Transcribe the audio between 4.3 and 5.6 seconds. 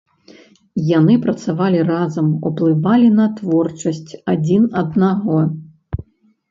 адзін аднаго.